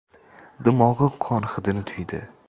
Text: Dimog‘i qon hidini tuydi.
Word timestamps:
Dimog‘i 0.67 1.09
qon 1.25 1.45
hidini 1.51 1.85
tuydi. 1.93 2.23